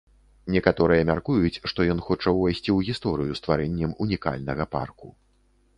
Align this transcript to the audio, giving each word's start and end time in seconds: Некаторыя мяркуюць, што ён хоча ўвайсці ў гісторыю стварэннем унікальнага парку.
Некаторыя 0.53 1.03
мяркуюць, 1.09 1.61
што 1.73 1.87
ён 1.95 1.99
хоча 2.07 2.29
ўвайсці 2.39 2.65
ў 2.77 2.91
гісторыю 2.91 3.33
стварэннем 3.43 3.91
унікальнага 4.09 4.63
парку. 4.75 5.07